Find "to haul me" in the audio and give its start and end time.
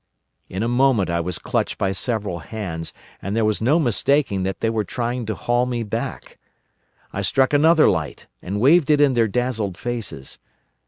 5.27-5.83